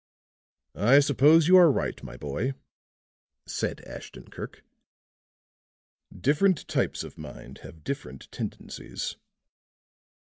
[0.73, 2.55] "I suppose you are right, my boy,"
[3.45, 4.63] said Ashton Kirk;
[6.19, 9.17] "different types of mind have different tendencies."